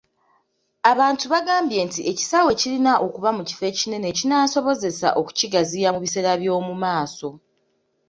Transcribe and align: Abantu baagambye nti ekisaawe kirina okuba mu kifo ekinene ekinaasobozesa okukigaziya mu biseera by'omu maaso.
Abantu 0.91 1.25
baagambye 1.31 1.79
nti 1.87 2.01
ekisaawe 2.11 2.51
kirina 2.61 2.93
okuba 3.05 3.29
mu 3.37 3.43
kifo 3.49 3.63
ekinene 3.71 4.05
ekinaasobozesa 4.13 5.07
okukigaziya 5.19 5.89
mu 5.93 5.99
biseera 6.03 6.31
by'omu 6.41 6.73
maaso. 6.83 7.29